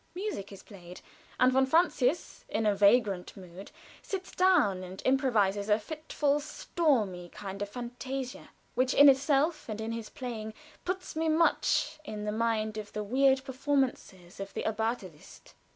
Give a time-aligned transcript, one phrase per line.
[0.15, 0.99] Music is played,
[1.39, 3.69] and von Francius, in a vagrant mood,
[4.01, 9.91] sits down and improvises a fitful, stormy kind of fantasia, which in itself and in
[9.91, 15.53] his playing puts me much in mind of the weird performances of the Abbate Liszt.